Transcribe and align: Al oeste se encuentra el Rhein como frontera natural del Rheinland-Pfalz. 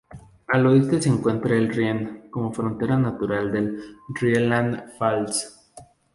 Al 0.47 0.65
oeste 0.65 0.99
se 0.99 1.09
encuentra 1.09 1.55
el 1.55 1.71
Rhein 1.71 2.23
como 2.31 2.51
frontera 2.51 2.97
natural 2.97 3.51
del 3.51 3.79
Rheinland-Pfalz. 4.15 5.61